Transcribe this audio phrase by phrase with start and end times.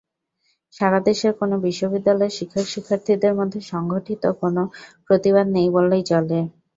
[0.73, 4.61] সারা দেশের কোনো বিশ্ববিদ্যালয়ের শিক্ষক-শিক্ষার্থীদের মধ্যে সংগঠিত কোনো
[5.07, 6.39] প্রতিবাদ নেই বললেই চলে।